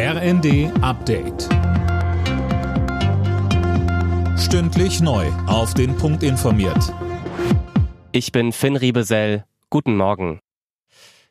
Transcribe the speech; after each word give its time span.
RND 0.00 0.70
Update. 0.80 1.48
Stündlich 4.38 5.00
neu. 5.00 5.26
Auf 5.48 5.74
den 5.74 5.96
Punkt 5.96 6.22
informiert. 6.22 6.94
Ich 8.12 8.30
bin 8.30 8.52
Finn 8.52 8.76
Riebesell. 8.76 9.44
Guten 9.70 9.96
Morgen. 9.96 10.38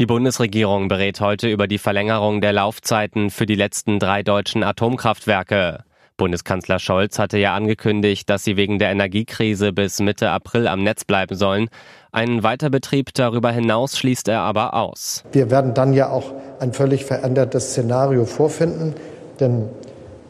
Die 0.00 0.06
Bundesregierung 0.06 0.88
berät 0.88 1.20
heute 1.20 1.48
über 1.48 1.68
die 1.68 1.78
Verlängerung 1.78 2.40
der 2.40 2.52
Laufzeiten 2.52 3.30
für 3.30 3.46
die 3.46 3.54
letzten 3.54 4.00
drei 4.00 4.24
deutschen 4.24 4.64
Atomkraftwerke. 4.64 5.84
Bundeskanzler 6.18 6.78
Scholz 6.78 7.18
hatte 7.18 7.38
ja 7.38 7.54
angekündigt, 7.54 8.28
dass 8.28 8.44
sie 8.44 8.58
wegen 8.58 8.78
der 8.78 8.90
Energiekrise 8.90 9.72
bis 9.72 10.00
Mitte 10.00 10.28
April 10.28 10.68
am 10.68 10.82
Netz 10.82 11.04
bleiben 11.04 11.34
sollen. 11.34 11.68
Einen 12.12 12.42
Weiterbetrieb 12.42 13.14
darüber 13.14 13.50
hinaus 13.50 13.96
schließt 13.96 14.28
er 14.28 14.40
aber 14.40 14.74
aus. 14.74 15.24
Wir 15.32 15.50
werden 15.50 15.72
dann 15.72 15.94
ja 15.94 16.10
auch 16.10 16.34
ein 16.60 16.74
völlig 16.74 17.06
verändertes 17.06 17.70
Szenario 17.70 18.26
vorfinden, 18.26 18.94
denn 19.40 19.70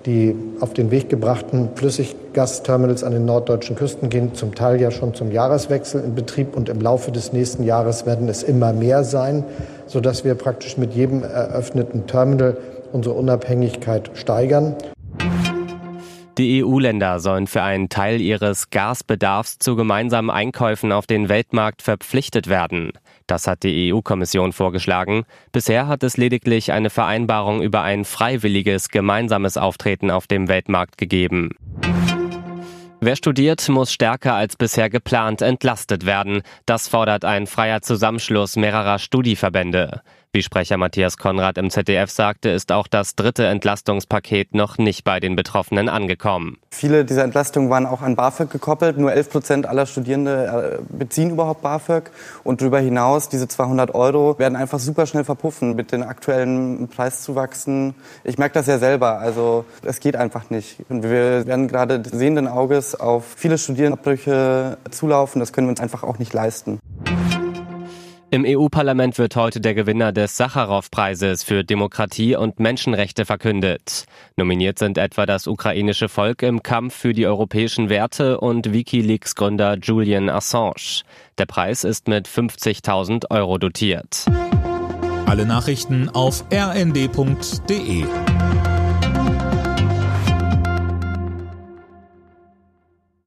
die 0.06 0.34
auf 0.60 0.74
den 0.74 0.90
Weg 0.90 1.08
gebrachten 1.08 1.70
Flüssiggasterminals 1.74 3.02
an 3.02 3.12
den 3.12 3.24
norddeutschen 3.24 3.74
Küsten 3.74 4.08
gehen 4.08 4.34
zum 4.34 4.54
Teil 4.54 4.80
ja 4.80 4.90
schon 4.90 5.14
zum 5.14 5.32
Jahreswechsel 5.32 6.02
in 6.04 6.14
Betrieb 6.14 6.56
und 6.56 6.68
im 6.68 6.80
Laufe 6.80 7.10
des 7.10 7.32
nächsten 7.32 7.64
Jahres 7.64 8.06
werden 8.06 8.28
es 8.28 8.42
immer 8.42 8.72
mehr 8.72 9.04
sein, 9.04 9.44
sodass 9.86 10.24
wir 10.24 10.34
praktisch 10.34 10.76
mit 10.76 10.94
jedem 10.94 11.24
eröffneten 11.24 12.06
Terminal 12.06 12.56
unsere 12.92 13.14
Unabhängigkeit 13.16 14.10
steigern. 14.14 14.76
Die 16.38 16.62
EU-Länder 16.62 17.18
sollen 17.18 17.48
für 17.48 17.62
einen 17.62 17.88
Teil 17.88 18.20
ihres 18.20 18.70
Gasbedarfs 18.70 19.58
zu 19.58 19.74
gemeinsamen 19.74 20.30
Einkäufen 20.30 20.92
auf 20.92 21.04
den 21.04 21.28
Weltmarkt 21.28 21.82
verpflichtet 21.82 22.46
werden. 22.46 22.92
Das 23.26 23.48
hat 23.48 23.64
die 23.64 23.92
EU-Kommission 23.92 24.52
vorgeschlagen. 24.52 25.24
Bisher 25.50 25.88
hat 25.88 26.04
es 26.04 26.16
lediglich 26.16 26.70
eine 26.70 26.90
Vereinbarung 26.90 27.60
über 27.60 27.82
ein 27.82 28.04
freiwilliges 28.04 28.88
gemeinsames 28.90 29.56
Auftreten 29.56 30.12
auf 30.12 30.28
dem 30.28 30.46
Weltmarkt 30.46 30.96
gegeben. 30.96 31.56
Wer 33.00 33.16
studiert, 33.16 33.68
muss 33.68 33.92
stärker 33.92 34.34
als 34.34 34.54
bisher 34.54 34.90
geplant 34.90 35.42
entlastet 35.42 36.06
werden. 36.06 36.42
Das 36.66 36.86
fordert 36.86 37.24
ein 37.24 37.48
freier 37.48 37.82
Zusammenschluss 37.82 38.54
mehrerer 38.54 39.00
Studieverbände. 39.00 40.02
Wie 40.30 40.42
Sprecher 40.42 40.76
Matthias 40.76 41.16
Konrad 41.16 41.56
im 41.56 41.70
ZDF 41.70 42.10
sagte, 42.10 42.50
ist 42.50 42.70
auch 42.70 42.86
das 42.86 43.14
dritte 43.14 43.46
Entlastungspaket 43.46 44.54
noch 44.54 44.76
nicht 44.76 45.02
bei 45.02 45.20
den 45.20 45.36
Betroffenen 45.36 45.88
angekommen. 45.88 46.58
Viele 46.70 47.06
dieser 47.06 47.24
Entlastungen 47.24 47.70
waren 47.70 47.86
auch 47.86 48.02
an 48.02 48.14
BAföG 48.14 48.50
gekoppelt. 48.50 48.98
Nur 48.98 49.10
11 49.10 49.30
Prozent 49.30 49.66
aller 49.66 49.86
Studierende 49.86 50.80
äh, 50.80 50.94
beziehen 50.94 51.30
überhaupt 51.30 51.62
BAföG. 51.62 52.10
Und 52.44 52.60
darüber 52.60 52.78
hinaus, 52.78 53.30
diese 53.30 53.48
200 53.48 53.94
Euro 53.94 54.38
werden 54.38 54.54
einfach 54.54 54.78
super 54.78 55.06
schnell 55.06 55.24
verpuffen 55.24 55.74
mit 55.74 55.92
den 55.92 56.02
aktuellen 56.02 56.88
Preiszuwachsen. 56.88 57.94
Ich 58.22 58.36
merke 58.36 58.52
das 58.52 58.66
ja 58.66 58.78
selber. 58.78 59.20
Also 59.20 59.64
es 59.82 59.98
geht 59.98 60.14
einfach 60.14 60.50
nicht. 60.50 60.76
Und 60.90 61.04
wir 61.04 61.46
werden 61.46 61.68
gerade 61.68 62.02
sehenden 62.04 62.48
Auges 62.48 62.94
auf 62.94 63.24
viele 63.34 63.56
Studierendenabbrüche 63.56 64.76
zulaufen. 64.90 65.40
Das 65.40 65.54
können 65.54 65.68
wir 65.68 65.70
uns 65.70 65.80
einfach 65.80 66.02
auch 66.02 66.18
nicht 66.18 66.34
leisten. 66.34 66.80
Im 68.30 68.44
EU-Parlament 68.46 69.16
wird 69.16 69.36
heute 69.36 69.58
der 69.58 69.72
Gewinner 69.72 70.12
des 70.12 70.36
Sacharow-Preises 70.36 71.44
für 71.44 71.64
Demokratie 71.64 72.36
und 72.36 72.60
Menschenrechte 72.60 73.24
verkündet. 73.24 74.04
Nominiert 74.36 74.78
sind 74.78 74.98
etwa 74.98 75.24
das 75.24 75.46
ukrainische 75.46 76.10
Volk 76.10 76.42
im 76.42 76.62
Kampf 76.62 76.94
für 76.94 77.14
die 77.14 77.26
europäischen 77.26 77.88
Werte 77.88 78.38
und 78.38 78.70
Wikileaks-Gründer 78.70 79.78
Julian 79.78 80.28
Assange. 80.28 81.04
Der 81.38 81.46
Preis 81.46 81.84
ist 81.84 82.06
mit 82.06 82.28
50.000 82.28 83.30
Euro 83.30 83.56
dotiert. 83.56 84.26
Alle 85.24 85.46
Nachrichten 85.46 86.10
auf 86.10 86.44
rnd.de 86.52 88.04